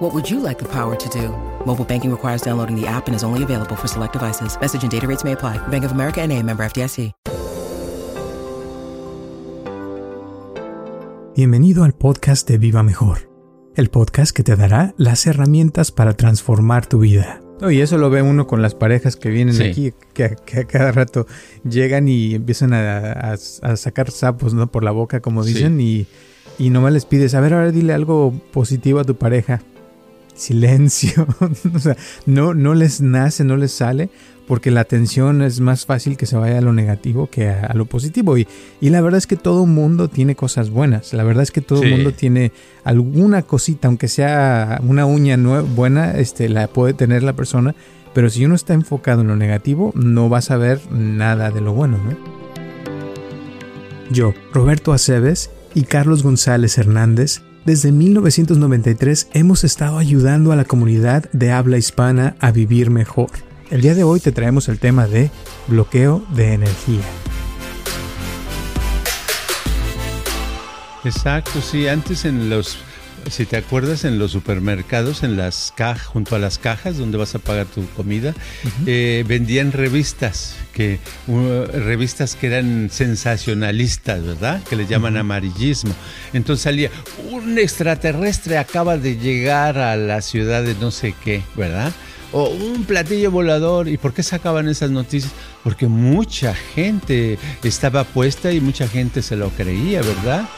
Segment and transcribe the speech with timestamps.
[0.00, 1.28] What would you like the power to do?
[1.66, 4.58] Mobile banking requires downloading the app and is only available for select devices.
[4.58, 5.58] Message and data rates may apply.
[5.68, 7.12] Bank of America and a member FDIC.
[11.36, 13.28] Bienvenido al podcast de Viva Mejor,
[13.76, 17.42] el podcast que te dará las herramientas para transformar tu vida.
[17.70, 21.26] y eso lo ve uno con las parejas que vienen aquí, que, a cada rato
[21.62, 24.66] llegan y empiezan a, sacar sapos ¿no?
[24.70, 26.06] por la boca, como dicen, y,
[26.58, 29.60] y nomás les pides, a ver, ahora dile algo positivo a tu pareja.
[30.34, 31.26] Silencio.
[31.74, 31.96] o sea,
[32.26, 34.10] no, no les nace, no les sale,
[34.46, 37.84] porque la atención es más fácil que se vaya a lo negativo que a, lo
[37.84, 38.36] positivo.
[38.36, 38.48] Y,
[38.80, 41.12] y, la verdad es que todo mundo tiene cosas buenas.
[41.12, 46.48] La verdad es que todo mundo tiene alguna cosita, aunque sea una uña buena, este,
[46.48, 47.74] la puede tener la persona.
[48.12, 51.72] Pero si uno está enfocado en lo negativo, no vas a ver nada de lo
[51.72, 51.98] bueno,
[54.10, 61.30] Yo, Roberto Aceves y Carlos González Hernández, desde 1993 hemos estado ayudando a la comunidad
[61.32, 63.30] de habla hispana a vivir mejor
[63.70, 65.30] el día de hoy te traemos el tema de
[65.68, 67.04] bloqueo de energía.
[71.04, 72.78] Exacto, sí, antes en los
[73.28, 77.34] si te acuerdas, en los supermercados, en las cajas, junto a las cajas donde vas
[77.34, 78.34] a pagar tu comida,
[78.86, 84.62] eh, vendían revistas, que revistas que eran sensacionalistas, ¿verdad?
[84.64, 85.94] Que le llaman amarillismo.
[86.32, 86.90] Entonces salía
[87.30, 91.92] un extraterrestre acaba de llegar a la ciudad de no sé qué, ¿verdad?
[92.32, 93.88] o un platillo volador.
[93.88, 95.32] ¿Y por qué sacaban esas noticias?
[95.64, 100.48] Porque mucha gente estaba puesta y mucha gente se lo creía, ¿verdad?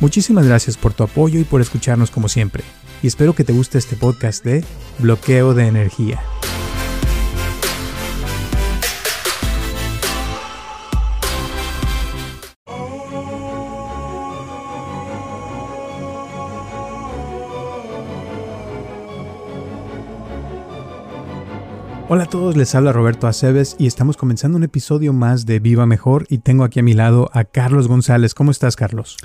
[0.00, 2.64] Muchísimas gracias por tu apoyo y por escucharnos como siempre.
[3.02, 4.64] Y espero que te guste este podcast de
[4.98, 6.20] Bloqueo de Energía.
[22.12, 25.86] Hola a todos, les habla Roberto Aceves y estamos comenzando un episodio más de Viva
[25.86, 28.34] Mejor y tengo aquí a mi lado a Carlos González.
[28.34, 29.16] ¿Cómo estás, Carlos?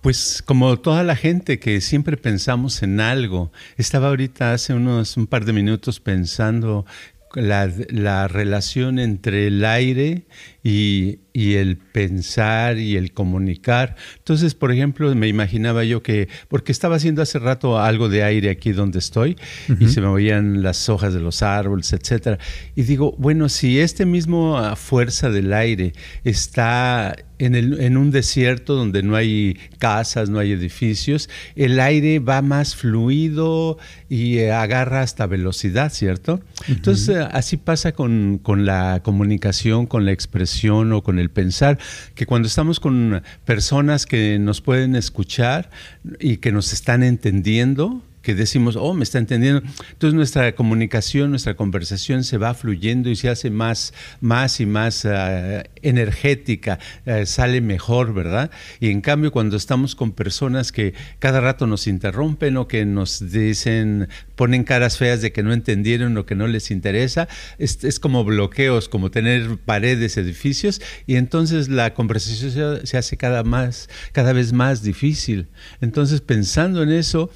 [0.00, 5.26] Pues como toda la gente que siempre pensamos en algo, estaba ahorita hace unos un
[5.26, 6.86] par de minutos pensando
[7.34, 10.26] la, la relación entre el aire
[10.68, 13.96] y, y, el pensar y el comunicar.
[14.18, 18.50] Entonces, por ejemplo, me imaginaba yo que, porque estaba haciendo hace rato algo de aire
[18.50, 19.38] aquí donde estoy
[19.80, 22.38] y se me oían las hojas de los árboles, etcétera.
[22.76, 28.10] Y digo, bueno, si este mismo ah, fuerza del aire está en, el, en, un
[28.10, 34.52] desierto donde no hay casas, no hay edificios, el aire va más fluido y eh,
[34.52, 36.40] agarra hasta velocidad, ¿cierto?
[36.66, 41.78] Entonces, así pasa con, con la comunicación, con la expresión o con el pensar,
[42.14, 45.70] que cuando estamos con personas que nos pueden escuchar
[46.18, 49.62] y que nos están entendiendo, que decimos, oh, me está entendiendo.
[49.92, 55.04] Entonces nuestra comunicación, nuestra conversación se va fluyendo y se hace más, más y más
[55.04, 58.50] ah, energética, eh, sale mejor, ¿verdad?
[58.80, 63.30] Y en cambio cuando estamos con personas que cada rato nos interrumpen o que nos
[63.30, 68.00] dicen, ponen caras feas de que no entendieron o que no les interesa, es, es
[68.00, 73.88] como bloqueos, como tener paredes, edificios, y entonces la conversación se, se hace cada, más,
[74.12, 75.48] cada vez más difícil.
[75.80, 77.30] Entonces pensando en eso,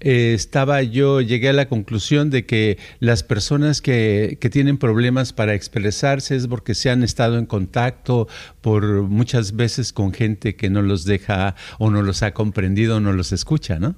[0.00, 5.32] eh, estaba yo, llegué a la conclusión de que las personas que, que, tienen problemas
[5.32, 8.28] para expresarse es porque se han estado en contacto
[8.60, 13.00] por muchas veces con gente que no los deja o no los ha comprendido o
[13.00, 13.94] no los escucha, ¿no?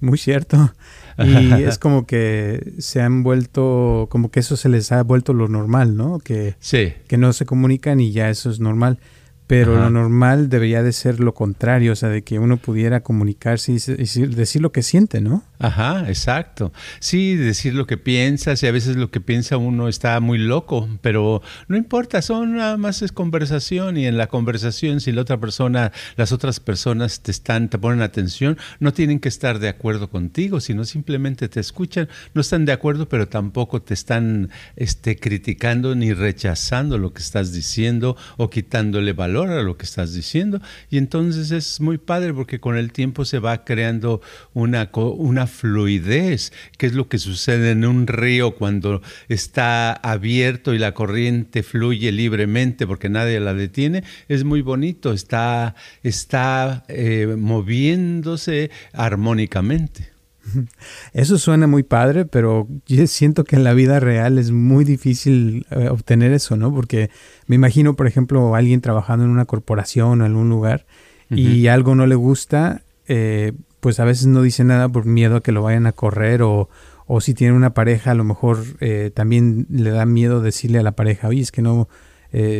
[0.00, 0.72] Muy cierto.
[1.18, 5.48] Y es como que se han vuelto, como que eso se les ha vuelto lo
[5.48, 6.18] normal, ¿no?
[6.18, 6.94] Que, sí.
[7.06, 8.98] que no se comunican y ya eso es normal.
[9.46, 13.72] Pero lo normal debería de ser lo contrario, o sea, de que uno pudiera comunicarse
[13.72, 15.42] y decir, lo que siente, ¿no?
[15.62, 16.72] Ajá, exacto.
[16.98, 20.88] Sí, decir lo que piensas y a veces lo que piensa uno está muy loco,
[21.02, 25.38] pero no importa, son nada más es conversación y en la conversación si la otra
[25.38, 30.10] persona, las otras personas te están, te ponen atención, no tienen que estar de acuerdo
[30.10, 35.94] contigo, sino simplemente te escuchan, no están de acuerdo, pero tampoco te están este, criticando
[35.94, 40.60] ni rechazando lo que estás diciendo o quitándole valor a lo que estás diciendo.
[40.90, 44.22] Y entonces es muy padre porque con el tiempo se va creando
[44.54, 50.78] una, una fluidez, que es lo que sucede en un río cuando está abierto y
[50.78, 54.02] la corriente fluye libremente porque nadie la detiene.
[54.28, 60.10] Es muy bonito, está, está eh, moviéndose armónicamente.
[61.12, 65.66] Eso suena muy padre, pero yo siento que en la vida real es muy difícil
[65.70, 66.74] eh, obtener eso, ¿no?
[66.74, 67.10] Porque
[67.46, 70.86] me imagino, por ejemplo, alguien trabajando en una corporación o en un lugar
[71.34, 73.52] y algo no le gusta, eh,
[73.82, 76.70] pues a veces no dice nada por miedo a que lo vayan a correr o,
[77.06, 80.82] o si tiene una pareja, a lo mejor eh, también le da miedo decirle a
[80.82, 81.88] la pareja, oye, es que no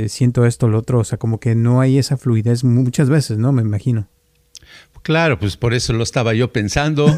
[0.07, 3.53] siento esto lo otro, o sea, como que no hay esa fluidez muchas veces, ¿no?
[3.53, 4.07] Me imagino.
[5.03, 7.07] Claro, pues por eso lo estaba yo pensando.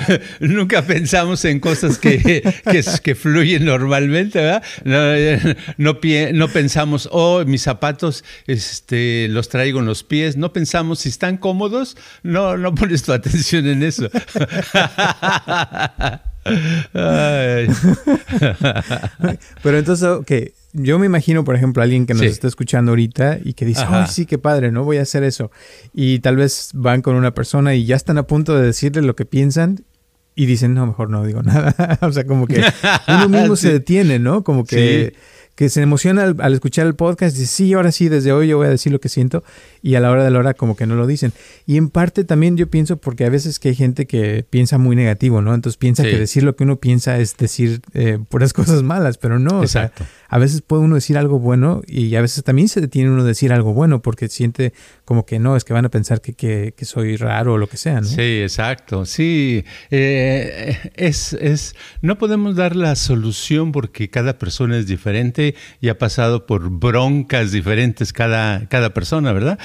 [0.40, 2.42] Nunca pensamos en cosas que,
[3.02, 4.62] que, fluyen normalmente, ¿verdad?
[4.84, 5.12] No,
[6.32, 10.36] no, pensamos, oh, mis zapatos este, los traigo en los pies.
[10.36, 11.96] No pensamos si están cómodos.
[12.22, 14.08] No, no pones tu atención en eso.
[19.62, 20.32] Pero entonces, ok,
[20.72, 24.06] yo me imagino, por ejemplo, alguien que nos está escuchando ahorita y que dice, ay,
[24.08, 24.84] sí, qué padre, ¿no?
[24.84, 25.50] Voy a hacer eso.
[25.92, 29.16] Y tal vez van con una persona y ya están a punto de decirle lo
[29.16, 29.84] que piensan
[30.34, 31.98] y dicen, no, mejor no digo nada.
[32.02, 32.62] o sea, como que
[33.08, 34.44] uno mismo se detiene, ¿no?
[34.44, 35.14] Como que
[35.60, 38.56] que se emociona al, escuchar el podcast y dice, sí, ahora sí, desde hoy yo
[38.56, 39.44] voy a decir lo que siento
[39.82, 41.34] y a la hora de la hora como que no lo dicen.
[41.66, 44.96] Y en parte también yo pienso porque a veces que hay gente que piensa muy
[44.96, 45.54] negativo, ¿no?
[45.54, 49.38] Entonces piensa que decir lo que uno piensa es decir eh, puras cosas malas, pero
[49.38, 49.60] no.
[49.60, 50.06] Exacto.
[50.30, 53.26] a veces puede uno decir algo bueno y a veces también se detiene uno a
[53.26, 54.72] decir algo bueno porque siente
[55.04, 56.32] como que no, es que van a pensar que,
[56.74, 58.06] que, soy raro o lo que sea, ¿no?
[58.06, 59.04] Sí, exacto.
[59.04, 65.49] Sí, eh, es, es, no podemos dar la solución porque cada persona es diferente
[65.80, 69.58] y ha pasado por broncas diferentes cada, cada persona, ¿verdad?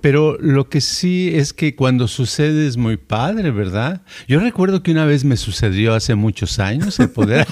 [0.00, 4.02] Pero lo que sí es que cuando sucede es muy padre, ¿verdad?
[4.26, 7.46] Yo recuerdo que una vez me sucedió hace muchos años el poder,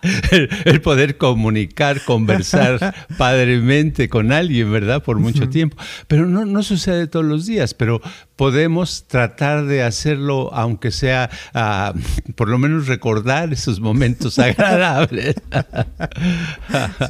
[0.64, 5.02] el, poder comunicar, conversar padremente con alguien, ¿verdad?
[5.02, 5.76] Por mucho tiempo.
[6.08, 8.00] Pero no, no sucede todos los días, pero
[8.36, 11.94] podemos tratar de hacerlo, aunque sea ah,
[12.34, 15.36] por lo menos recordar esos momentos agradables.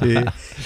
[0.01, 0.15] sí.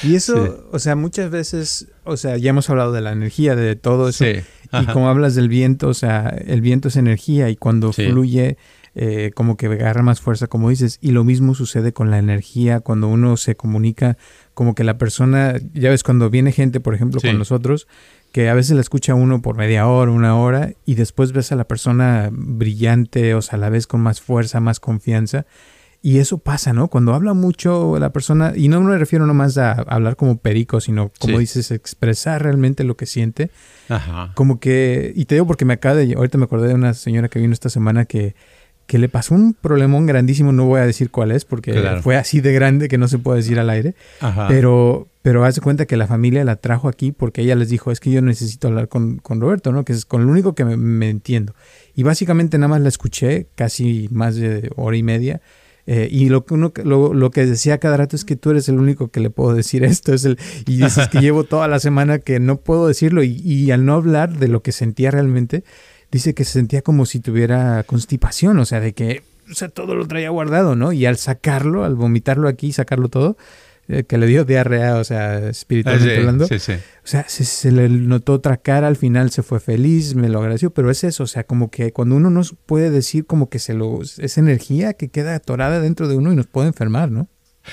[0.07, 3.75] Y eso, o sea, muchas veces o sea, ya hemos hablado de la energía, de
[3.75, 4.25] todo eso.
[4.25, 8.57] y como hablas del viento, o sea, el viento es energía y cuando fluye,
[8.95, 10.97] eh, como que agarra más fuerza, como dices.
[11.01, 14.17] Y lo mismo sucede con la energía, cuando uno se comunica,
[14.53, 17.87] como que la persona, ya ves, cuando viene gente, por ejemplo, con nosotros,
[18.31, 21.55] que a veces la escucha uno por media hora, una hora, y después ves a
[21.55, 25.45] la persona brillante, o sea, a la vez con más fuerza, más confianza
[26.07, 26.87] y eso pasa, ¿no?
[26.87, 31.11] Cuando habla mucho la persona, y no me refiero nomás a hablar como perico, sino
[31.19, 33.51] como dices, expresar realmente lo que siente.
[33.89, 34.31] Ajá.
[34.33, 37.27] Como que, y te digo porque me acaba de, ahorita me acordé de una señora
[37.27, 38.35] que vino esta semana que,
[38.85, 42.39] que le pasó un problemón grandísimo, no voy a decir cuál es, porque fue así
[42.39, 44.47] de grande que no se puede decir al aire, Ajá.
[44.47, 47.99] pero pero hace cuenta que la familia la trajo aquí porque ella les dijo, es
[47.99, 49.83] que yo necesito hablar con, con Roberto, ¿no?
[49.83, 51.53] Que es con lo único que me, me, entiendo.
[51.95, 55.41] Y básicamente nada más la escuché casi más de hora y media
[55.87, 58.67] eh, y lo que, uno, lo, lo, que decía cada rato es que tú eres
[58.67, 60.13] el único que le puedo decir esto.
[60.13, 63.23] Es el, y dices que llevo toda la semana que no puedo decirlo.
[63.23, 65.63] Y, y, al no hablar de lo que sentía realmente,
[66.11, 68.59] dice que se sentía como si tuviera constipación.
[68.59, 70.91] O sea, de que o sea, todo lo traía guardado, ¿no?
[70.91, 73.37] Y al sacarlo, al vomitarlo aquí, sacarlo todo,
[73.87, 76.45] que le dio diarrea, o sea, espiritualmente ah, hablando.
[76.45, 80.71] O sea, se, le notó otra cara, al final se fue feliz, me lo agradeció,
[80.71, 83.73] pero es eso, o sea, como que cuando uno nos puede decir como que se
[83.73, 87.29] lo, es energía que queda atorada dentro de uno y nos puede enfermar, ¿no?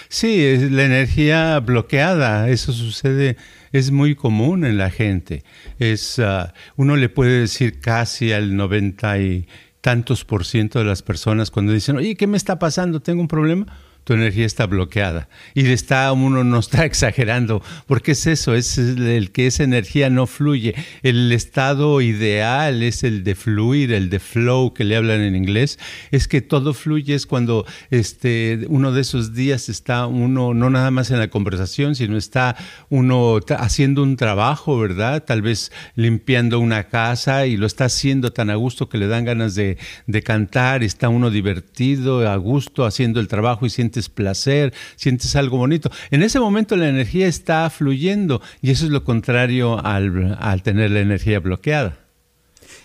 [0.09, 3.37] Sí, es la energía bloqueada, eso sucede,
[3.73, 5.45] es muy común en la gente.
[5.79, 9.49] Es, ah, uno le puede decir casi al 90 y
[9.81, 13.01] tantos por ciento de las personas cuando dicen, oye, ¿qué me está pasando?
[13.01, 13.67] ¿Tengo un problema?
[14.05, 15.29] Tu energía está bloqueada.
[15.55, 20.27] Y está, uno no está exagerando, porque es eso, es el que esa energía no
[20.27, 20.75] fluye.
[21.03, 25.79] El estado ideal es el de fluir, el de flow que le hablan en inglés,
[26.11, 30.91] es que todo fluye, es cuando este, uno de esos días está uno no nada
[30.91, 32.57] más en la conversación, sino está
[32.91, 35.25] uno haciendo un trabajo, ¿verdad?
[35.25, 39.25] Tal vez limpiando una casa y lo está haciendo tan a gusto que le dan
[39.25, 44.09] ganas de, de cantar, está uno divertido, a gusto, haciendo el trabajo y siente sientes
[44.09, 45.91] placer, sientes algo bonito.
[46.11, 51.01] En ese momento la energía está fluyendo y eso es lo contrario al, tener la
[51.01, 51.97] energía bloqueada.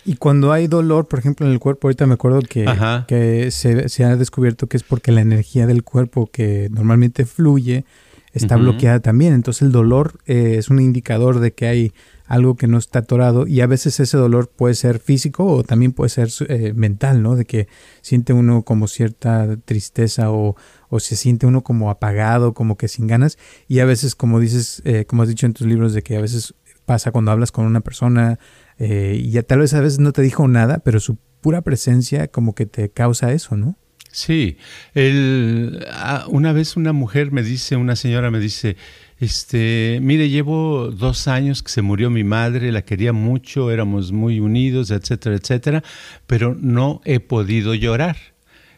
[0.04, 2.64] Y cuando hay dolor, por ejemplo, en el cuerpo, ahorita me acuerdo que,
[3.06, 7.84] que se, se, ha descubierto que es porque la energía del cuerpo que normalmente fluye
[8.32, 9.34] está bloqueada también.
[9.34, 11.92] Entonces el dolor eh, es un indicador de que hay
[12.30, 15.90] algo que no está atorado y a veces ese dolor puede ser físico o también
[15.90, 17.34] puede ser eh, mental, ¿no?
[17.34, 17.66] De que
[18.02, 20.54] siente uno como cierta tristeza o,
[20.90, 24.80] o, se siente uno como apagado, como que sin ganas y a veces como dices,
[24.84, 27.66] eh, como has dicho en tus libros, de que a veces pasa cuando hablas con
[27.66, 28.38] una persona
[28.78, 32.54] y ya tal vez a veces no te dijo nada, pero su pura presencia como
[32.54, 33.76] que te causa eso, ¿no?
[34.12, 34.56] Sí,
[34.94, 38.76] el, ah, una vez una mujer me dice, una señora me dice,
[39.20, 44.40] este, mire, llevo dos años que se murió mi madre, la quería mucho, éramos muy
[44.40, 45.84] unidos, etcétera, etcétera,
[46.26, 48.16] pero no he podido llorar.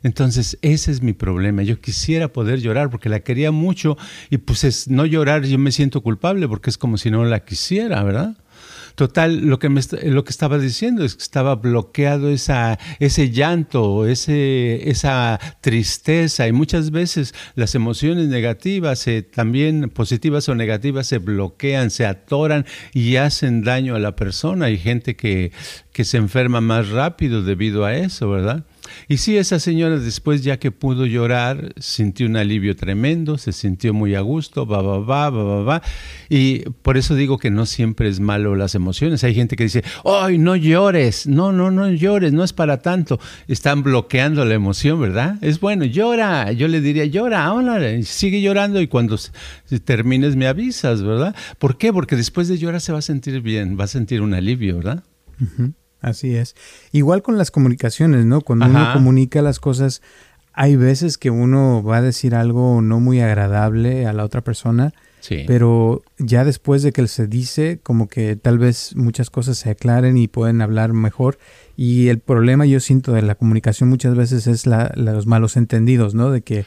[0.02, 1.62] Entonces, ese es mi problema.
[1.62, 3.96] Yo quisiera poder llorar porque la quería mucho
[4.30, 7.44] y pues es no llorar, yo me siento culpable porque es como si no la
[7.44, 8.36] quisiera, ¿verdad?
[8.94, 14.06] Total, lo que, me, lo que estaba diciendo es que estaba bloqueado esa, ese llanto,
[14.06, 21.90] ese, esa tristeza y muchas veces las emociones negativas, también positivas o negativas, se bloquean,
[21.90, 24.66] se atoran y hacen daño a la persona.
[24.66, 25.52] Hay gente que,
[25.92, 28.64] que se enferma más rápido debido a eso, ¿verdad?
[29.08, 33.94] Y sí, esa señora después ya que pudo llorar, sintió un alivio tremendo, se sintió
[33.94, 35.82] muy a gusto, va, va, va, va, va.
[36.28, 39.24] Y por eso digo que no siempre es malo las emociones.
[39.24, 41.26] Hay gente que dice, ¡ay, no llores!
[41.26, 43.20] No, no, no llores, no es para tanto.
[43.48, 45.36] Están bloqueando la emoción, ¿verdad?
[45.40, 46.52] Es bueno, llora.
[46.52, 49.16] Yo le diría, llora, hola, sigue llorando y cuando
[49.84, 51.34] termines me avisas, ¿verdad?
[51.58, 51.92] ¿Por qué?
[51.92, 55.04] Porque después de llorar se va a sentir bien, va a sentir un alivio, ¿verdad?
[56.02, 56.56] Así es.
[56.90, 58.40] Igual con las comunicaciones, ¿no?
[58.40, 60.02] Cuando uno comunica las cosas,
[60.52, 64.92] hay veces que uno va a decir algo no muy agradable a la otra persona,
[65.22, 65.44] sí.
[65.46, 70.18] pero ya después de que se dice, como que tal vez muchas cosas se aclaren
[70.18, 71.38] y pueden hablar mejor
[71.76, 76.14] y el problema yo siento de la comunicación muchas veces es la, los malos entendidos,
[76.14, 76.30] ¿no?
[76.30, 76.66] De que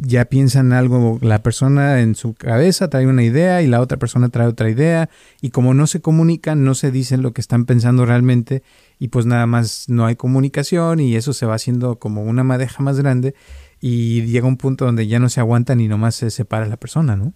[0.00, 4.28] ya piensan algo, la persona en su cabeza trae una idea y la otra persona
[4.28, 5.10] trae otra idea
[5.40, 8.62] y como no se comunican, no se dicen lo que están pensando realmente
[8.98, 12.82] y pues nada más no hay comunicación y eso se va haciendo como una madeja
[12.82, 13.34] más grande
[13.80, 17.16] y llega un punto donde ya no se aguantan y nomás se separa la persona,
[17.16, 17.32] ¿no?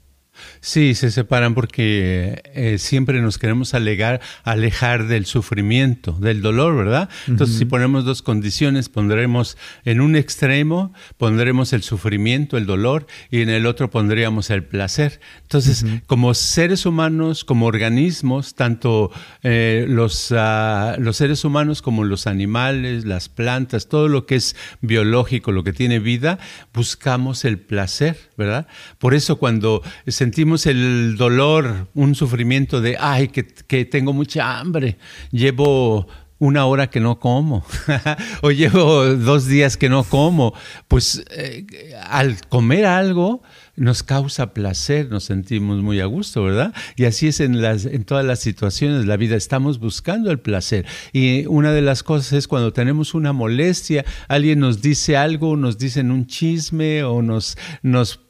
[0.60, 7.08] Sí, se separan porque eh, siempre nos queremos alegar, alejar del sufrimiento, del dolor, ¿verdad?
[7.28, 13.42] Entonces, si ponemos dos condiciones, pondremos en un extremo, pondremos el sufrimiento, el dolor, y
[13.42, 15.20] en el otro pondríamos el placer.
[15.42, 19.10] Entonces, como seres humanos, como organismos, tanto
[19.42, 24.56] eh, los, ah, los seres humanos como los animales, las plantas, todo lo que es
[24.80, 26.38] biológico, lo que tiene vida,
[26.72, 28.66] buscamos el placer, ¿verdad?
[28.98, 34.96] Por eso cuando se sentimos el dolor, un sufrimiento de, ay, que, tengo mucha hambre,
[35.30, 36.06] llevo
[36.38, 37.62] una hora que no como
[38.42, 40.54] o llevo dos días que no como,
[40.88, 41.66] pues eh,
[42.08, 43.42] al comer algo
[43.76, 46.72] nos causa placer, nos sentimos muy a gusto, ¿verdad?
[46.96, 50.86] Y así es en, las, todas las situaciones de la vida, estamos buscando el placer.
[51.12, 55.78] Y una de las cosas es cuando tenemos una molestia, alguien nos dice algo, nos
[55.78, 57.56] dicen un chisme o nos,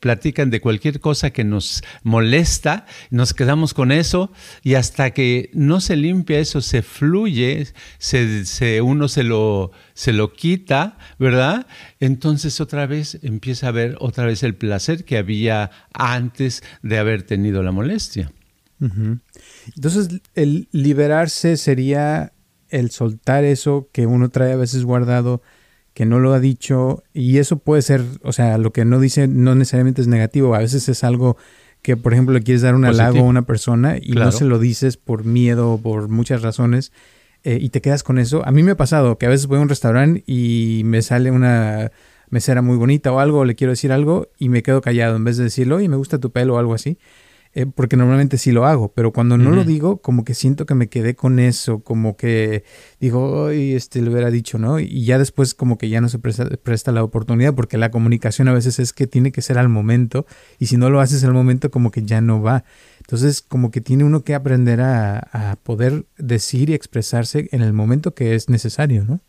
[0.00, 4.30] platican de cualquier cosa que nos molesta, nos quedamos con eso
[4.62, 7.66] y hasta que no se limpia eso, se fluye,
[7.98, 11.66] se uno se lo se lo quita, ¿verdad?
[12.00, 15.33] Entonces otra vez empieza a ver otra vez el placer que había
[15.92, 18.32] antes de haber tenido la molestia.
[19.74, 22.32] Entonces el liberarse sería
[22.68, 25.42] el soltar eso que uno trae a veces guardado,
[25.94, 29.28] que no lo ha dicho, y eso puede ser, o sea, lo que no dice
[29.28, 31.36] no necesariamente es negativo, a veces es algo
[31.82, 34.58] que, por ejemplo, le quieres dar un halago a una persona y no se lo
[34.58, 36.92] dices por miedo o por muchas razones,
[37.44, 38.44] eh, y te quedas con eso.
[38.46, 41.30] A mí me ha pasado que a veces voy a un restaurante y me sale
[41.30, 41.92] una
[42.30, 45.36] mesera muy bonita o algo, le quiero decir algo y me quedo callado en vez
[45.36, 46.98] de decirlo, y me gusta tu pelo o algo así.
[47.56, 50.74] Eh, porque normalmente sí lo hago, pero cuando no lo digo, como que siento que
[50.74, 52.64] me quedé con eso, como que
[52.98, 54.80] digo, hoy este lo hubiera dicho, ¿no?
[54.80, 58.48] Y ya después como que ya no se presta, presta, la oportunidad, porque la comunicación
[58.48, 60.26] a veces es que tiene que ser al momento,
[60.58, 62.64] y si no lo haces al momento, como que ya no va.
[62.98, 67.72] Entonces, como que tiene uno que aprender a, a poder decir y expresarse en el
[67.72, 69.20] momento que es necesario, ¿no?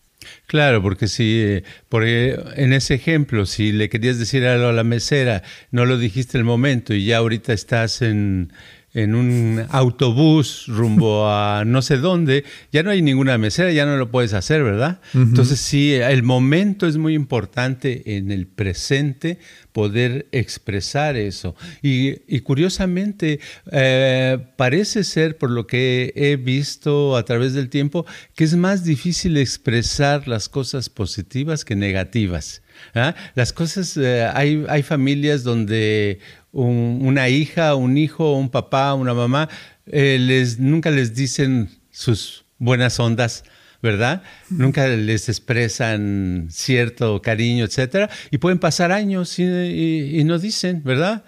[0.48, 4.84] Claro, porque si, eh, porque en ese ejemplo, si le querías decir algo a la
[4.84, 8.51] mesera, no lo dijiste el momento y ya ahorita estás en,
[8.96, 13.98] en un autobús rumbo a no sé dónde, ya no hay ninguna mesera, ya no
[13.98, 15.00] lo puedes hacer, ¿verdad?
[15.14, 19.38] Entonces sí, el momento es muy importante en el presente
[19.75, 21.54] poder expresar eso.
[21.82, 28.46] Y, curiosamente, eh, parece ser, por lo que he visto a través del tiempo, que
[28.46, 32.62] es más difícil expresar las cosas positivas que negativas.
[32.94, 33.16] ¿ah?
[33.36, 36.20] Las cosas, eh, hay, hay familias donde
[36.64, 39.50] una hija, un hijo, un papá, una mamá,
[39.88, 43.44] eh, les, nunca les dicen sus buenas ondas,
[43.82, 44.24] ¿verdad?
[44.50, 51.26] Nunca les expresan cierto cariño, etcétera, y pueden pasar años y, no dicen, ¿verdad?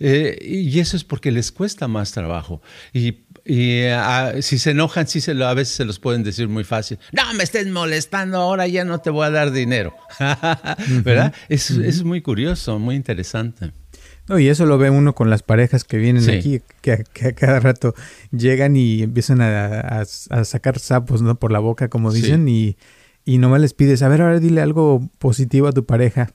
[0.00, 2.62] Eh, y eso es porque les cuesta más trabajo.
[2.92, 6.48] Y y ah, si se enojan, sí se lo, a veces se los pueden decir
[6.48, 6.98] muy fácil.
[7.12, 9.96] No me estés molestando, ahora ya no te voy a dar dinero.
[11.02, 11.32] ¿Verdad?
[11.48, 13.72] Es, es, muy curioso, muy interesante.
[14.28, 17.60] No, y eso lo ve uno con las parejas que vienen aquí, que, a cada
[17.60, 17.94] rato
[18.30, 21.34] llegan y empiezan a, sacar sapos ¿no?
[21.36, 22.76] por la boca, como dicen, y,
[23.24, 26.30] y nomás les pides, a ver, ahora dile algo positivo a tu pareja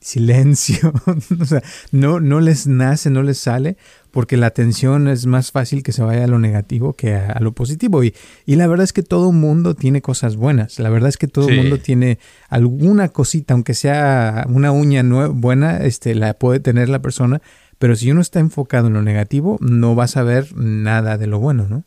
[0.00, 0.92] silencio,
[1.40, 1.62] o sea,
[1.92, 3.76] no, no les nace, no les sale,
[4.10, 7.52] porque la atención es más fácil que se vaya a lo negativo que a, lo
[7.52, 8.02] positivo.
[8.04, 11.28] Y, y, la verdad es que todo mundo tiene cosas buenas, la verdad es que
[11.28, 17.02] todo mundo tiene alguna cosita, aunque sea una uña buena, este, la puede tener la
[17.02, 17.42] persona,
[17.78, 21.38] pero si uno está enfocado en lo negativo, no vas a ver nada de lo
[21.38, 21.84] bueno, ¿no?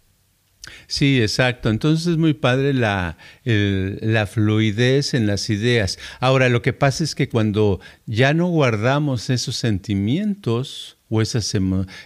[0.87, 1.69] Sí, exacto.
[1.69, 5.99] Entonces es muy padre la, la, fluidez en las ideas.
[6.19, 11.55] Ahora, lo que pasa es que cuando ya no guardamos esos sentimientos o esos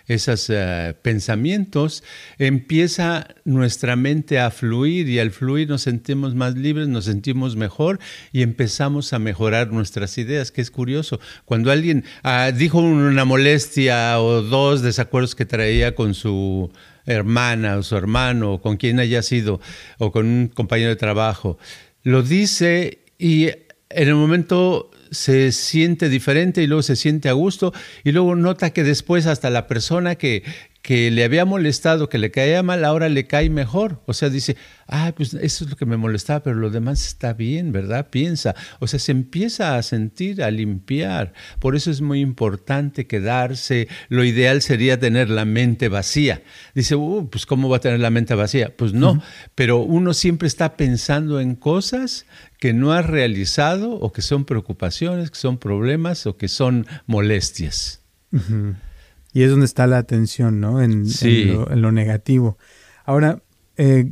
[0.08, 2.04] esas, eh, pensamientos,
[2.40, 8.00] empieza nuestra mente a fluir y al fluir nos sentimos más libres, nos sentimos mejor
[8.32, 11.20] y empezamos a mejorar nuestras ideas, que es curioso.
[11.46, 16.72] Cuando alguien ah, dijo una molestia o dos desacuerdos que traía con su
[17.06, 19.60] hermana o su hermano o con quien haya sido
[19.98, 21.58] o con un compañero de trabajo,
[22.04, 27.74] lo dice y en el momento se siente diferente y luego se siente a gusto
[28.04, 30.44] y luego nota que después hasta la persona que,
[30.84, 34.02] que le había molestado, que le caía mal, ahora le cae mejor.
[34.06, 37.32] O sea, dice, ah, pues eso es lo que me molestaba, pero lo demás está
[37.32, 38.10] bien, ¿verdad?
[38.10, 38.54] Piensa.
[38.80, 41.32] O sea, se empieza a sentir, a limpiar.
[41.60, 43.88] Por eso es muy importante quedarse.
[44.10, 46.44] Lo ideal sería tener la mente vacía.
[46.76, 48.76] Dice, uh, pues ¿cómo va a tener la mente vacía?
[48.76, 49.24] Pues no,
[49.56, 52.26] pero uno siempre está pensando en cosas
[52.60, 58.02] que no ha realizado o que son preocupaciones, que son problemas o que son molestias.
[59.34, 60.82] Y es donde está la atención, ¿no?
[60.82, 61.06] En,
[61.82, 62.58] lo, negativo.
[63.04, 63.42] Ahora,
[63.78, 64.12] eh,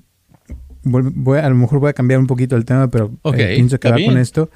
[0.83, 3.91] voy, a lo mejor voy a cambiar un poquito el tema, pero eh, pienso que
[3.91, 4.49] va con esto.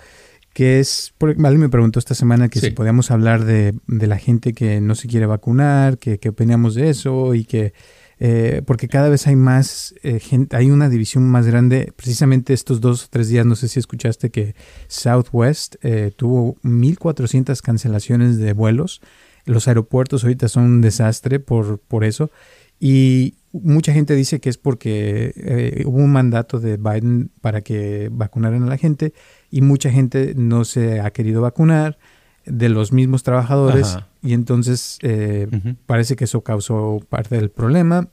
[0.53, 4.81] Que es, alguien me preguntó esta semana que si podíamos hablar de, la gente que
[4.81, 7.73] no se quiere vacunar, que, que opinamos de eso y que
[8.17, 11.93] eh, porque cada vez hay más gente, hay una división más grande.
[11.95, 14.55] Precisamente estos dos o tres días, no sé si escuchaste que
[14.87, 15.75] Southwest
[16.15, 19.01] tuvo 1.400 cancelaciones de vuelos
[19.45, 22.31] los aeropuertos ahorita son un desastre por, por eso.
[22.79, 28.09] Y mucha gente dice que es porque eh, hubo un mandato de Biden para que
[28.11, 29.13] vacunaran a la gente
[29.49, 31.97] y mucha gente no se ha querido vacunar
[32.45, 35.47] de los mismos trabajadores y entonces eh,
[35.85, 38.09] parece que eso causó parte del problema.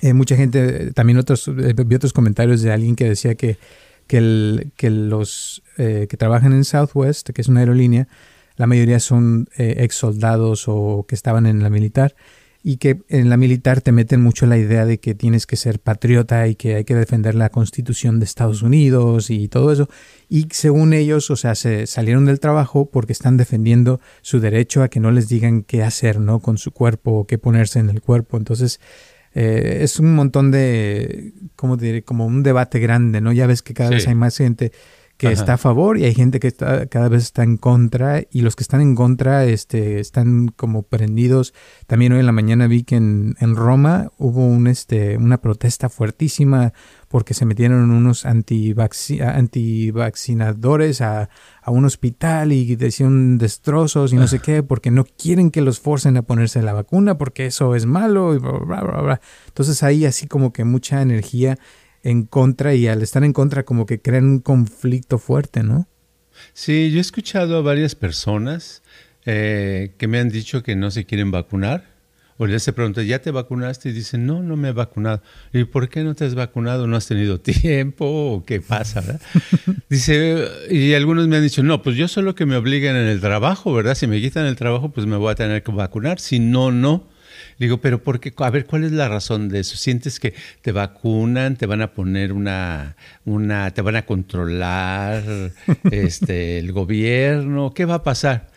[0.00, 3.58] Eh, mucha gente, también otros, vi otros comentarios de alguien que decía que,
[4.06, 8.06] que, el, que los que trabajan en Southwest, que es una aerolínea,
[8.56, 12.14] la mayoría son eh, ex soldados o que estaban en la militar
[12.62, 15.80] y que en la militar te meten mucho la idea de que tienes que ser
[15.80, 19.88] patriota y que hay que defender la constitución de Estados Unidos y todo eso.
[20.28, 24.88] Y según ellos, o sea, se salieron del trabajo porque están defendiendo su derecho a
[24.88, 26.40] que no les digan qué hacer, ¿no?
[26.40, 28.36] Con su cuerpo o qué ponerse en el cuerpo.
[28.36, 28.78] Entonces,
[29.32, 32.02] eh, es un montón de, ¿cómo diré?
[32.02, 33.32] Como un debate grande, ¿no?
[33.32, 34.72] Ya ves que cada vez hay más gente
[35.20, 38.40] que está a favor y hay gente que está, cada vez está en contra y
[38.40, 41.52] los que están en contra este, están como prendidos.
[41.86, 45.90] También hoy en la mañana vi que en, en Roma hubo un, este, una protesta
[45.90, 46.72] fuertísima
[47.08, 51.28] porque se metieron unos antivaccinadores a,
[51.62, 55.80] a, un hospital y decían destrozos y no sé qué porque no quieren que los
[55.80, 59.20] forcen a ponerse la vacuna porque eso es malo y bla, bla, bla, bla.
[59.48, 61.58] Entonces hay así como que mucha energía
[62.02, 65.88] en contra y al estar en contra como que crean un conflicto fuerte, ¿no?
[66.52, 68.82] Sí, yo he escuchado a varias personas
[69.26, 71.90] eh, que me han dicho que no se quieren vacunar.
[72.38, 73.90] O les se pregunta, ¿ya te vacunaste?
[73.90, 75.20] Y dicen, no, no me he vacunado.
[75.52, 76.86] ¿Y por qué no te has vacunado?
[76.86, 78.06] ¿No has tenido tiempo?
[78.06, 79.02] ¿O qué pasa?
[79.02, 79.20] ¿verdad?
[79.90, 83.20] Dice, y algunos me han dicho, no, pues yo solo que me obliguen en el
[83.20, 83.94] trabajo, ¿verdad?
[83.94, 86.18] Si me quitan el trabajo, pues me voy a tener que vacunar.
[86.18, 87.10] Si no, no.
[87.60, 88.32] Digo, pero ¿por qué?
[88.38, 89.76] A ver, ¿cuál es la razón de eso?
[89.76, 92.96] ¿Sientes que te vacunan, te van a poner una,
[93.26, 95.22] una te van a controlar
[95.92, 97.74] este, el gobierno?
[97.74, 98.48] ¿Qué va a pasar?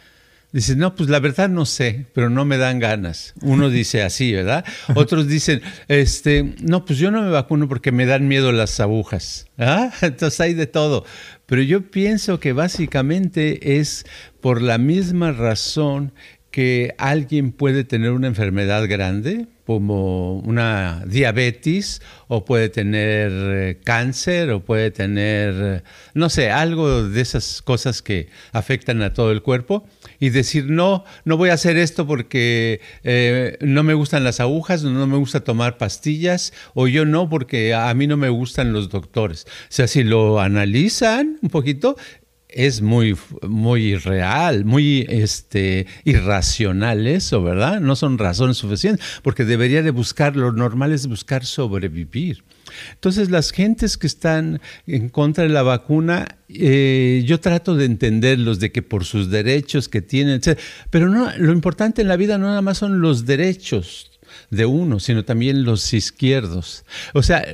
[0.53, 3.33] Dices, no, pues la verdad no sé, pero no me dan ganas.
[3.41, 4.63] Uno dice así, ¿verdad?
[4.95, 9.47] Otros dicen, este, no, pues yo no me vacuno porque me dan miedo las agujas.
[9.57, 9.91] ¿Ah?
[10.01, 11.03] Entonces hay de todo.
[11.45, 14.05] Pero yo pienso que básicamente es
[14.39, 16.13] por la misma razón
[16.53, 24.51] que alguien puede tener una enfermedad grande, como una diabetes, o puede tener eh, cáncer,
[24.51, 29.41] o puede tener, eh, no sé, algo de esas cosas que afectan a todo el
[29.41, 29.87] cuerpo,
[30.19, 34.83] y decir, no, no voy a hacer esto porque eh, no me gustan las agujas,
[34.83, 38.89] no me gusta tomar pastillas, o yo no porque a mí no me gustan los
[38.89, 39.47] doctores.
[39.47, 41.95] O sea, si lo analizan un poquito,
[42.53, 47.81] es muy, muy irreal, muy este, irracional eso, ¿verdad?
[47.81, 52.43] No son razones suficientes, porque debería de buscar, lo normal es buscar sobrevivir.
[52.93, 58.59] Entonces, las gentes que están en contra de la vacuna, eh, yo trato de entenderlos,
[58.59, 60.41] de que por sus derechos que tienen,
[60.89, 64.11] pero no, lo importante en la vida no nada más son los derechos,
[64.49, 66.85] de uno, sino también los izquierdos.
[67.13, 67.45] O sea,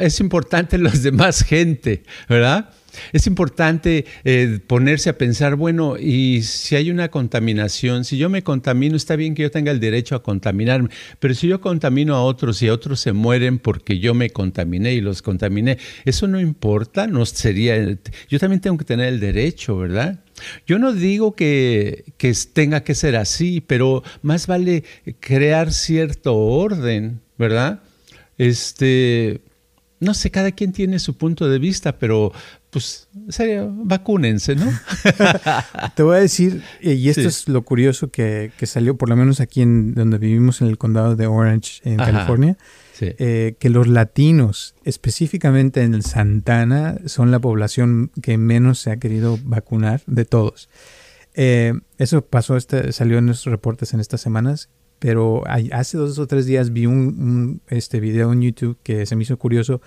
[0.00, 2.70] es importante los demás gente, ¿verdad?
[3.12, 8.42] Es importante eh, ponerse a pensar, bueno, y si hay una contaminación, si yo me
[8.42, 12.22] contamino, está bien que yo tenga el derecho a contaminarme, pero si yo contamino a
[12.22, 17.06] otros y otros se mueren porque yo me contaminé y los contaminé, eso no importa,
[17.06, 17.76] no sería,
[18.28, 20.20] yo también tengo que tener el derecho, ¿verdad?
[20.66, 24.84] Yo no digo que, que tenga que ser así, pero más vale
[25.20, 27.82] crear cierto orden, ¿verdad?
[28.38, 29.40] Este,
[30.00, 32.32] no sé, cada quien tiene su punto de vista, pero
[32.72, 34.64] pues sería, vacúnense, ¿no?
[35.94, 39.40] Te voy a decir, eh, y esto es lo curioso que, salió, por lo menos
[39.40, 42.56] aquí en donde vivimos en el condado de Orange, en California,
[43.02, 48.96] eh, que los latinos, específicamente en el Santana, son la población que menos se ha
[48.96, 50.70] querido vacunar de todos.
[51.34, 56.26] Eh, eso pasó, este, salió en nuestros reportes en estas semanas, pero hace dos o
[56.26, 59.82] tres días vi un, un este video en YouTube que se me hizo curioso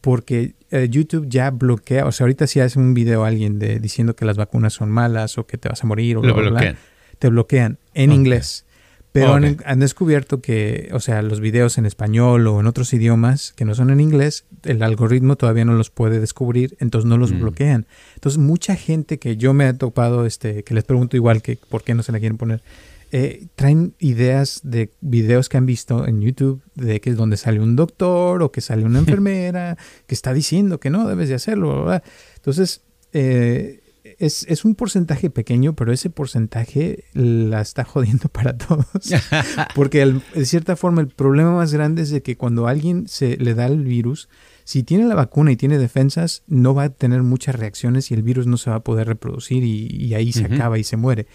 [0.00, 4.14] porque eh, YouTube ya bloquea, o sea, ahorita si hace un video alguien de, diciendo
[4.14, 6.76] que las vacunas son malas o que te vas a morir o bla,
[7.18, 8.64] te bloquean en inglés.
[9.12, 13.64] Pero han, descubierto que, o sea, los videos en español o en otros idiomas que
[13.64, 17.40] no son en inglés, el algoritmo todavía no los puede descubrir, entonces no los mm.
[17.40, 17.86] bloquean.
[18.14, 21.82] Entonces, mucha gente que yo me he topado, este, que les pregunto igual que por
[21.82, 22.62] qué no se la quieren poner,
[23.12, 27.60] eh, traen ideas de videos que han visto en YouTube de que es donde sale
[27.60, 31.92] un doctor o que sale una enfermera que está diciendo que no debes de hacerlo.
[32.36, 33.80] Entonces, eh,
[34.18, 38.86] es, es, un porcentaje pequeño, pero ese porcentaje la está jodiendo para todos.
[39.74, 43.36] Porque de cierta forma el problema más grande es de que cuando a alguien se
[43.36, 44.28] le da el virus,
[44.64, 48.22] si tiene la vacuna y tiene defensas, no va a tener muchas reacciones y el
[48.22, 51.26] virus no se va a poder reproducir y, ahí se acaba y se muere.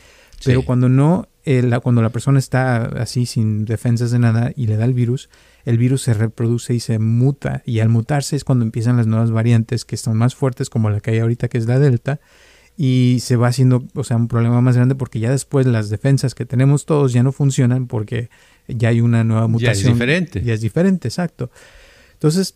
[0.46, 1.28] Pero cuando no,
[1.82, 5.30] cuando la persona está así sin defensas de nada y le da el virus,
[5.66, 7.64] el virus se reproduce y se muta.
[7.66, 11.00] Y al mutarse es cuando empiezan las nuevas variantes que son más fuertes, como la
[11.00, 12.20] que hay ahorita, que es la Delta.
[12.78, 16.36] Y se va haciendo, o sea, un problema más grande porque ya después las defensas
[16.36, 18.30] que tenemos todos ya no funcionan porque
[18.68, 19.74] ya hay una nueva mutación.
[19.74, 20.42] Ya es diferente.
[20.44, 21.52] Ya es diferente, exacto.
[22.14, 22.56] Entonces,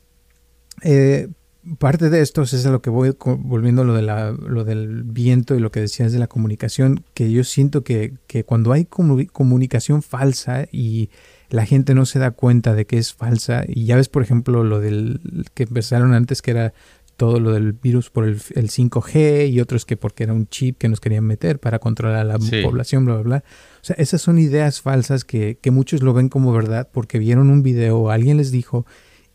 [0.84, 1.30] eh,
[1.78, 5.04] parte de esto es a lo que voy volviendo a lo, de la, lo del
[5.04, 8.86] viento y lo que decías de la comunicación, que yo siento que, que cuando hay
[8.86, 11.10] comunicación falsa y
[11.50, 14.64] la gente no se da cuenta de que es falsa, y ya ves por ejemplo
[14.64, 15.20] lo del
[15.54, 16.74] que empezaron antes que era
[17.18, 20.88] todo lo del virus por el, 5G y otros que porque era un chip que
[20.88, 23.44] nos querían meter para controlar a la población, bla, bla, bla.
[23.82, 27.50] O sea, esas son ideas falsas que, que muchos lo ven como verdad porque vieron
[27.50, 28.86] un video o alguien les dijo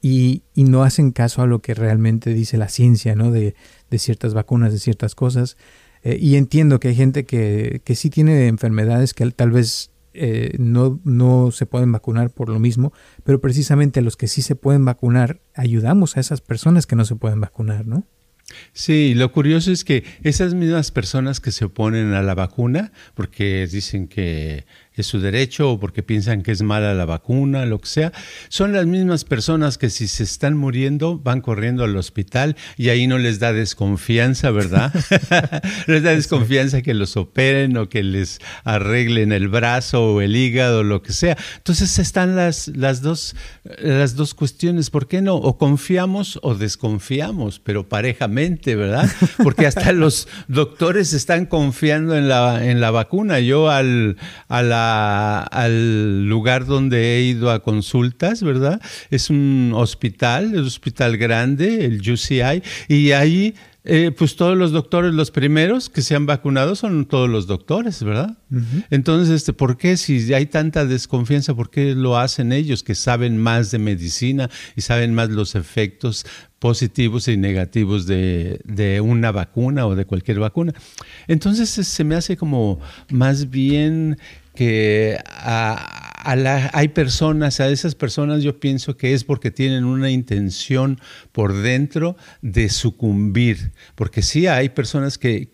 [0.06, 3.30] y, no hacen caso a lo que realmente dice la ciencia, ¿no?
[3.30, 3.54] De,
[3.96, 5.56] ciertas vacunas, de ciertas cosas.
[6.02, 10.56] Eh, y entiendo que hay gente que, que sí tiene enfermedades que tal vez eh,
[10.58, 14.84] no, no se pueden vacunar por lo mismo, pero precisamente los que sí se pueden
[14.84, 18.04] vacunar, ayudamos a esas personas que no se pueden vacunar, ¿no?
[18.72, 23.66] Sí, lo curioso es que esas mismas personas que se oponen a la vacuna, porque
[23.66, 24.66] dicen que
[25.00, 28.12] es su derecho o porque piensan que es mala la vacuna, lo que sea,
[28.48, 33.06] son las mismas personas que si se están muriendo van corriendo al hospital y ahí
[33.06, 34.92] no les da desconfianza, ¿verdad?
[35.86, 40.82] les da desconfianza que los operen o que les arreglen el brazo o el hígado,
[40.82, 41.36] lo que sea.
[41.56, 43.34] Entonces están las, las, dos,
[43.78, 45.34] las dos cuestiones, ¿por qué no?
[45.34, 49.10] O confiamos o desconfiamos, pero parejamente, ¿verdad?
[49.42, 53.40] Porque hasta los doctores están confiando en la, en la vacuna.
[53.40, 54.16] Yo al,
[54.48, 54.83] a la
[55.42, 58.80] al lugar donde he ido a consultas, ¿verdad?
[59.10, 63.54] Es un hospital, es un hospital grande, el UCI, y ahí
[63.86, 68.02] Eh, pues todos los doctores, los primeros que se han vacunado son todos los doctores,
[68.02, 68.38] ¿verdad?
[68.88, 73.36] Entonces, este, ¿por qué si hay tanta desconfianza, por qué lo hacen ellos que saben
[73.36, 76.24] más de medicina y saben más los efectos
[76.58, 80.72] positivos y negativos de, de una vacuna o de cualquier vacuna?
[81.28, 84.16] Entonces se me hace como más bien
[84.54, 85.18] que
[86.72, 90.98] hay personas, a esas personas yo pienso que es porque tienen una intención
[91.32, 95.48] por dentro de sucumbir, porque sí hay personas que,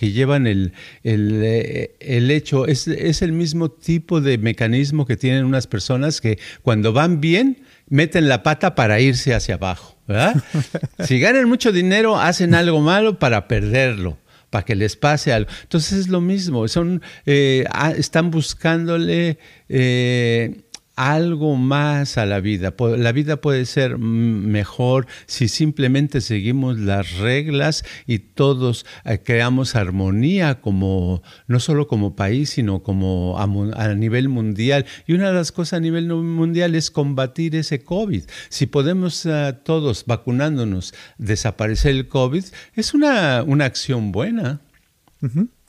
[0.00, 5.66] llevan el, el, el hecho, es, es, el mismo tipo de mecanismo que tienen unas
[5.66, 9.98] personas que cuando van bien, meten la pata para irse hacia abajo.
[10.06, 10.42] ¿verdad?
[11.04, 14.18] si ganan mucho dinero, hacen algo malo para perderlo
[14.54, 15.50] para que les pase algo.
[15.62, 17.64] Entonces es lo mismo, son, eh,
[17.96, 19.36] están buscándole
[19.68, 20.63] eh,
[20.96, 22.74] algo más a la vida.
[22.96, 30.60] La vida puede ser mejor si simplemente seguimos las reglas y todos eh, creamos armonía
[30.60, 34.86] como no solo como país, sino como a, nivel mundial.
[35.06, 38.22] Y una de las cosas a nivel mundial es combatir ese COVID.
[38.48, 44.60] Si podemos eh, todos vacunándonos desaparecer el COVID, es una, una acción buena.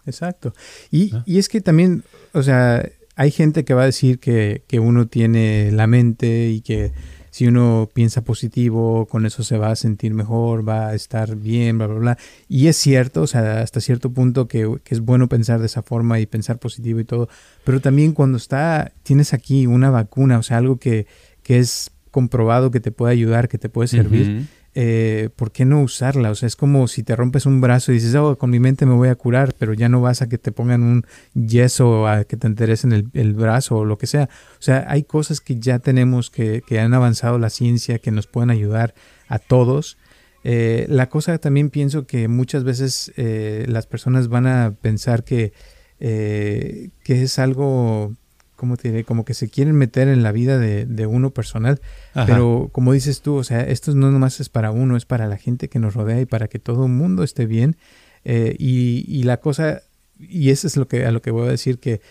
[0.06, 0.54] exacto.
[0.92, 5.08] Y, y es que también, o sea, hay gente que va a decir que, uno
[5.08, 6.92] tiene la mente y que
[7.32, 11.78] si uno piensa positivo, con eso se va a sentir mejor, va a estar bien,
[11.78, 12.18] bla, bla, bla.
[12.48, 16.20] Y es cierto, o sea, hasta cierto punto que, es bueno pensar de esa forma
[16.20, 17.28] y pensar positivo y todo.
[17.64, 21.08] Pero también cuando está, tienes aquí una vacuna, o sea, algo que,
[21.44, 24.48] que es comprobado que te puede ayudar, que te puede servir,
[24.78, 26.32] eh, ¿por qué no usarla?
[26.32, 28.86] O sea, es como si te rompes un brazo y dices, oh, con mi mente
[28.86, 32.26] me voy a curar, pero ya no vas a que te pongan un yeso, a
[32.26, 34.30] que te enteresen el, el brazo o lo que sea.
[34.60, 38.28] O sea, hay cosas que ya tenemos que, que han avanzado la ciencia, que nos
[38.28, 38.94] pueden ayudar
[39.30, 39.98] a todos.
[40.44, 45.54] Eh, la cosa también pienso que muchas veces eh, las personas van a pensar que,
[46.00, 48.14] que es algo
[48.56, 49.04] ¿cómo te diré?
[49.04, 51.82] Como que se quieren meter en la vida de, uno personal.
[52.14, 55.38] Pero como dices tú, o sea, esto no nomás es para uno, es para la
[55.38, 57.78] gente que nos rodea y para que todo el mundo esté bien.
[58.24, 59.84] Eh, y, la cosa,
[60.20, 62.02] y eso es lo que, a lo que voy a decir, que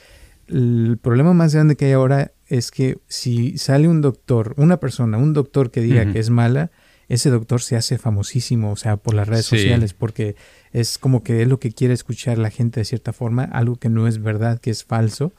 [0.48, 5.18] el problema más grande que hay ahora es que si sale un doctor, una persona,
[5.18, 6.70] un doctor que diga que es mala,
[7.08, 10.36] ese doctor se hace famosísimo, o sea, por las redes sociales, porque
[10.72, 13.88] es como que es lo que quiere escuchar la gente de cierta forma, algo que
[13.88, 15.32] no es verdad, que es falso.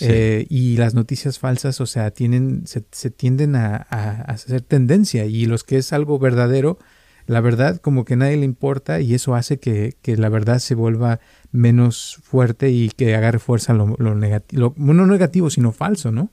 [0.00, 5.26] Eh, y las noticias falsas, o sea, tienen, se, tienden a, hacer tendencia.
[5.26, 6.78] Y los que es algo verdadero,
[7.26, 11.20] la verdad como que nadie le importa y eso hace que, la verdad se vuelva
[11.52, 16.30] menos fuerte y que agarre fuerza lo, lo negativo, no negativo, sino falso, ¿no?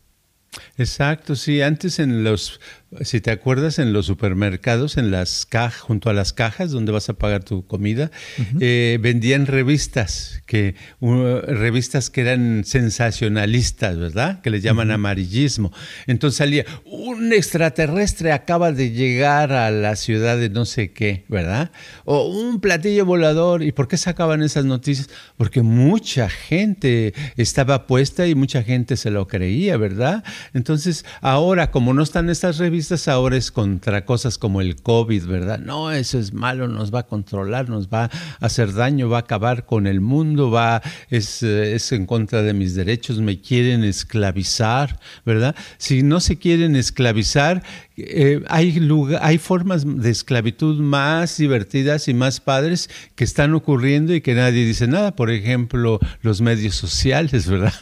[0.78, 2.60] Exacto, sí, antes en los
[3.00, 7.08] si te acuerdas, en los supermercados, en las cajas, junto a las cajas donde vas
[7.08, 8.12] a pagar tu comida,
[8.60, 14.42] eh, vendían revistas, que, revistas que eran sensacionalistas, ¿verdad?
[14.42, 15.72] Que les llaman amarillismo.
[16.06, 21.72] Entonces salía, un extraterrestre acaba de llegar a la ciudad de no sé qué, ¿verdad?
[22.04, 23.64] O un platillo volador.
[23.64, 25.10] ¿Y por qué sacaban esas noticias?
[25.38, 30.26] Porque mucha gente estaba puesta y mucha gente se lo creía, ¿verdad?
[30.54, 35.60] Entonces, ahora, como no están estas revistas, ahora es contra cosas como el COVID, ¿verdad?
[35.60, 39.22] No, eso es malo, nos va a controlar, nos va a hacer daño, va a
[39.22, 43.84] acabar con el mundo, va, es, eh, es en contra de mis derechos, me quieren
[43.84, 45.56] esclavizar, ¿verdad?
[45.78, 47.64] Si no se quieren esclavizar,
[47.98, 48.90] eh, hay,
[49.20, 54.66] hay formas de esclavitud más divertidas y más padres que están ocurriendo y que nadie
[54.66, 55.16] dice nada.
[55.16, 57.74] Por ejemplo, los medios sociales, ¿verdad?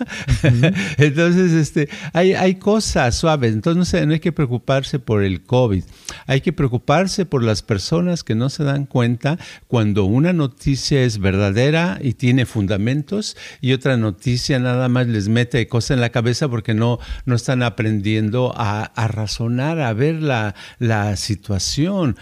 [0.97, 3.53] Entonces, este, hay, hay cosas suaves.
[3.53, 5.83] Entonces, no hay que preocuparse por el COVID.
[6.25, 11.19] Hay que preocuparse por las personas que no se dan cuenta cuando una noticia es
[11.19, 16.47] verdadera y tiene fundamentos y otra noticia nada más les mete cosas en la cabeza
[16.47, 22.17] porque no, no están aprendiendo a, a razonar, a ver la, la situación,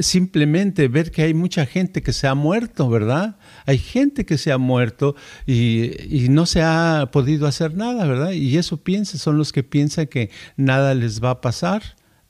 [0.00, 3.36] simplemente ver que hay mucha gente que se ha muerto, ¿verdad?
[3.66, 5.14] Hay gente que se ha muerto
[5.46, 8.30] y, y, no se ha podido hacer nada, ¿verdad?
[8.30, 11.67] Y eso piensa, son los que piensan que nada les va a pasar.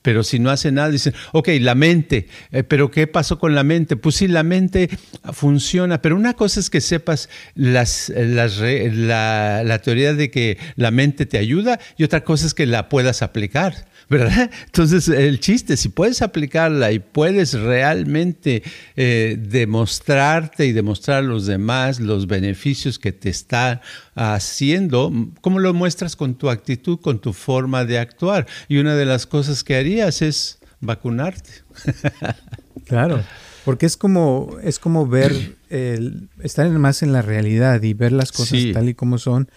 [0.01, 3.65] Pero si no hace nada, dicen, ok, la mente, eh, pero ¿qué pasó con la
[3.65, 3.97] mente?
[3.97, 4.89] Pues sí, la mente
[5.33, 10.93] funciona, pero una cosa es que sepas las, las, la, la teoría de que la
[10.93, 13.88] mente te ayuda y otra cosa es que la puedas aplicar.
[14.09, 14.51] ¿Verdad?
[14.67, 18.63] Entonces, el chiste, si puedes aplicarla y puedes realmente
[18.97, 23.81] eh, demostrarte y demostrar a los demás los beneficios que te está
[24.15, 28.47] haciendo, ¿cómo lo muestras con tu actitud, con tu forma de actuar?
[28.69, 31.51] Y una de las cosas que harías es vacunarte.
[32.87, 33.23] Claro.
[33.67, 38.33] Porque es como, es como ver, el, estar más en la realidad y ver las
[38.33, 39.51] cosas tal y como son.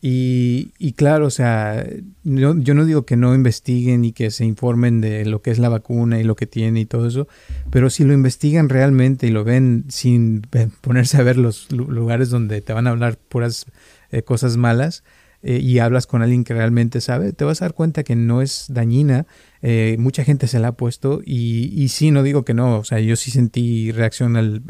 [0.00, 1.84] Y, y claro, o sea,
[2.22, 5.58] yo, yo, no digo que no investiguen y que se informen de lo que es
[5.58, 7.26] la vacuna y lo que tiene y todo eso,
[7.70, 10.42] pero si lo investigan realmente y lo ven sin
[10.82, 13.66] ponerse a ver los lugares donde te van a hablar puras
[14.12, 15.02] eh, cosas malas,
[15.48, 18.42] eh, y hablas con alguien que realmente sabe, te vas a dar cuenta que no
[18.42, 19.26] es dañina.
[19.62, 22.84] Eh, mucha gente se la ha puesto y, y, sí, no digo que no, o
[22.84, 24.62] sea, yo sí sentí reacción al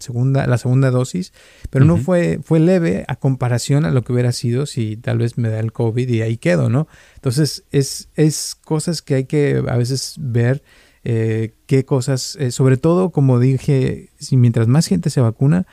[0.00, 1.32] segunda, la segunda dosis,
[1.70, 5.38] pero no fue, fue leve a comparación a lo que hubiera sido si tal vez
[5.38, 6.88] me da el COVID y ahí quedo, ¿no?
[7.14, 10.64] Entonces es, es cosas que hay que a veces ver.
[11.04, 15.66] Eh, qué cosas, sobre todo como dije, si mientras más gente se vacuna,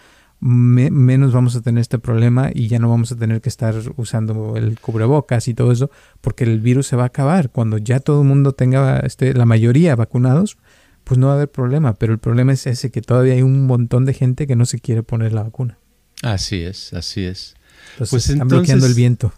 [0.46, 4.56] menos vamos a tener este problema y ya no vamos a tener que estar usando
[4.58, 5.90] el cubrebocas y todo eso,
[6.22, 7.50] porque el virus se va a acabar.
[7.50, 10.58] Cuando ya todo el mundo tenga, este, la mayoría vacunados,
[11.04, 11.96] pues no va a haber problema.
[11.96, 14.80] Pero el problema es ese, que todavía hay un montón de gente que no se
[14.80, 15.80] quiere poner la vacuna.
[16.22, 17.55] Así es, así es
[17.98, 19.34] pues están bloqueando el viento.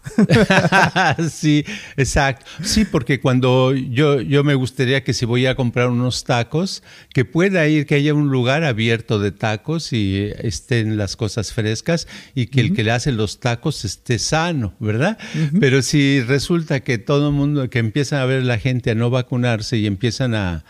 [1.30, 1.64] sí,
[1.96, 2.46] exacto.
[2.62, 7.24] Sí, porque cuando yo, yo me gustaría que si voy a comprar unos tacos, que
[7.24, 12.46] pueda ir, que haya un lugar abierto de tacos y estén las cosas frescas y
[12.46, 15.18] que el que le hace los tacos esté sano, ¿verdad?
[15.60, 19.10] Pero si resulta que todo el mundo, que empieza a ver la gente a no
[19.10, 20.64] vacunarse y empiezan a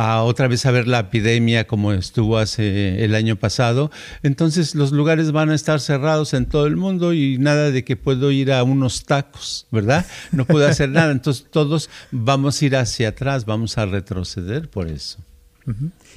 [0.00, 3.90] a otra vez a ver la epidemia como estuvo hace el año pasado,
[4.22, 7.96] entonces los lugares van a estar cerrados en todo el mundo y nada de que
[7.96, 10.06] puedo ir a unos tacos, ¿verdad?
[10.30, 14.86] No puedo hacer nada, entonces todos vamos a ir hacia atrás, vamos a retroceder por
[14.86, 15.18] eso.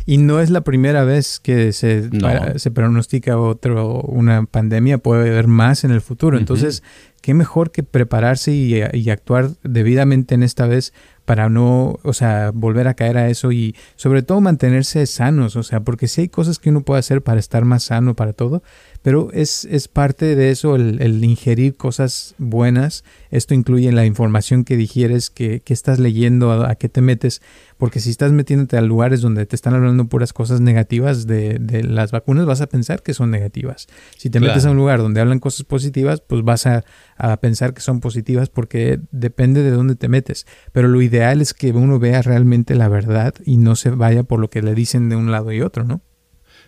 [0.05, 2.09] Y no es la primera vez que se,
[2.55, 6.37] se pronostica otro, una pandemia, puede haber más en el futuro.
[6.37, 6.83] Entonces,
[7.21, 10.93] qué mejor que prepararse y, y, actuar debidamente en esta vez
[11.25, 15.63] para no, o sea, volver a caer a eso y sobre todo mantenerse sanos, o
[15.63, 18.63] sea, porque si hay cosas que uno puede hacer para estar más sano para todo,
[19.01, 23.03] pero es, es parte de eso el, ingerir cosas buenas.
[23.31, 27.41] Esto incluye la información que digieres, que, que estás leyendo, a, qué te metes,
[27.77, 31.83] porque si estás metiéndote a lugares donde te están hablando puras cosas negativas de, de
[31.83, 33.87] las vacunas, vas a pensar que son negativas.
[34.17, 36.83] Si te metes a un lugar donde hablan cosas positivas, pues vas a,
[37.17, 40.45] a pensar que son positivas porque depende de dónde te metes.
[40.73, 44.39] Pero lo ideal es que uno vea realmente la verdad y no se vaya por
[44.39, 46.01] lo que le dicen de un lado y otro, ¿no?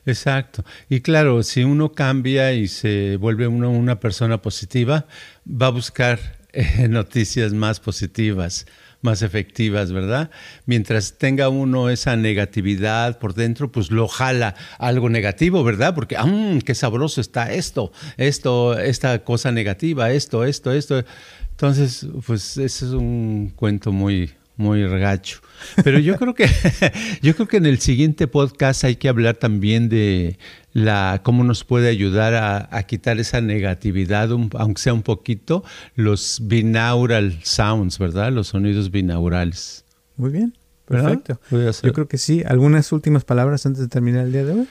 [0.05, 0.63] Exacto.
[0.89, 5.05] Y claro, si uno cambia y se vuelve uno una persona positiva,
[5.47, 6.19] va a buscar
[6.51, 8.65] eh, noticias más positivas,
[9.01, 10.29] más efectivas, ¿verdad?
[10.65, 15.95] Mientras tenga uno esa negatividad por dentro, pues lo jala algo negativo, ¿verdad?
[15.95, 21.03] Porque, ¡ah, qué sabroso está esto, esto, esta cosa negativa, esto, esto, esto!
[21.51, 25.39] Entonces, pues ese es un cuento muy, muy regacho.
[25.83, 26.47] Pero yo creo que
[27.21, 30.37] yo creo que en el siguiente podcast hay que hablar también de
[30.73, 35.63] la cómo nos puede ayudar a, quitar esa negatividad, aunque sea un poquito,
[35.95, 38.31] los binaural sounds, ¿verdad?
[38.31, 39.85] Los sonidos binaurales.
[40.17, 41.39] Muy bien, perfecto.
[41.51, 42.43] Yo creo que sí.
[42.45, 44.67] ¿Algunas últimas palabras antes de terminar el día de hoy?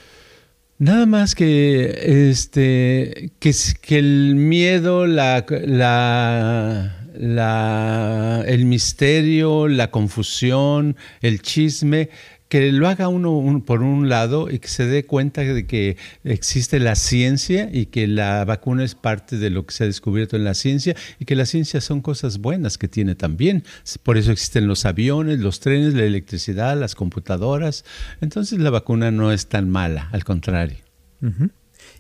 [0.78, 10.96] Nada más que este que, que el miedo, la, la la, el misterio, la confusión,
[11.20, 12.10] el chisme,
[12.52, 16.80] que lo haga uno por un lado y que se dé cuenta de que existe
[16.80, 20.44] la ciencia y que la vacuna es parte de lo que se ha descubierto en
[20.44, 23.64] la ciencia y que la ciencia son cosas buenas que tiene también.
[24.02, 27.86] Por eso existen los aviones, los trenes, la electricidad, las computadoras.
[28.20, 30.76] Entonces la vacuna no es tan mala, al contrario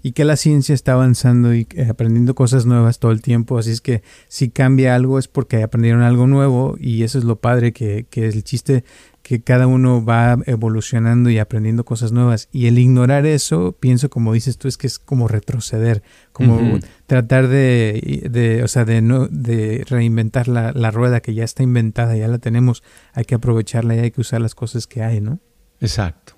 [0.02, 3.58] y que la ciencia está avanzando y eh, aprendiendo cosas nuevas todo el tiempo.
[3.58, 7.36] Así es que si cambia algo es porque aprendieron algo nuevo y eso es lo
[7.36, 8.84] padre que, que el chiste
[9.22, 12.48] que cada uno va evolucionando y aprendiendo cosas nuevas.
[12.50, 17.46] Y el ignorar eso, pienso como dices tú, es que es como retroceder, como tratar
[17.46, 22.16] de, de, o sea, de, no, de reinventar la, la, rueda que ya está inventada,
[22.16, 25.38] ya la tenemos, hay que aprovecharla y hay que usar las cosas que hay, ¿no?
[25.80, 26.34] Exacto.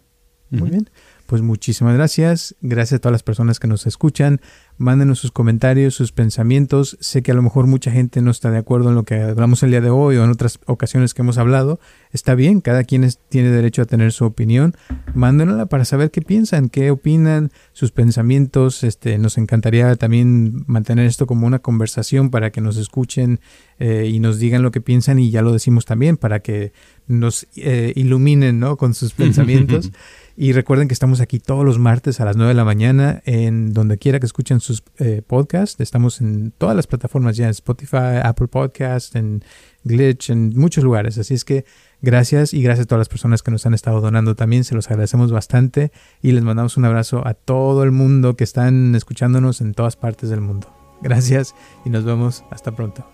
[0.50, 0.90] Muy bien.
[1.26, 2.54] Pues muchísimas gracias.
[2.60, 4.40] Gracias a todas las personas que nos escuchan.
[4.76, 6.96] Mándenos sus comentarios, sus pensamientos.
[6.98, 9.62] Sé que a lo mejor mucha gente no está de acuerdo en lo que hablamos
[9.62, 11.78] el día de hoy o en otras ocasiones que hemos hablado.
[12.10, 14.74] Está bien, cada quien tiene derecho a tener su opinión.
[15.14, 18.82] Mándenla para saber qué piensan, qué opinan, sus pensamientos.
[18.82, 23.38] Este, nos encantaría también mantener esto como una conversación para que nos escuchen
[23.78, 26.72] eh, y nos digan lo que piensan y ya lo decimos también para que
[27.06, 28.76] nos eh, iluminen ¿no?
[28.76, 29.92] con sus pensamientos.
[30.36, 33.72] Y recuerden que estamos aquí todos los martes a las 9 de la mañana en
[33.72, 35.80] donde quiera que escuchen sus eh, podcasts.
[35.80, 39.44] Estamos en todas las plataformas ya, en Spotify, Apple Podcasts, en
[39.84, 41.18] Glitch, en muchos lugares.
[41.18, 41.64] Así es que
[42.04, 44.90] Gracias y gracias a todas las personas que nos han estado donando también, se los
[44.90, 45.90] agradecemos bastante
[46.20, 50.28] y les mandamos un abrazo a todo el mundo que están escuchándonos en todas partes
[50.28, 50.68] del mundo.
[51.00, 51.54] Gracias
[51.86, 53.13] y nos vemos hasta pronto.